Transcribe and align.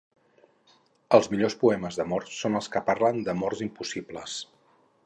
Els 1.17 1.29
millors 1.33 1.57
poemes 1.65 2.01
d'amor 2.01 2.27
són 2.39 2.61
els 2.61 2.71
que 2.77 2.85
parlen 2.89 3.23
d'amors 3.31 3.63
impossibles. 3.69 4.43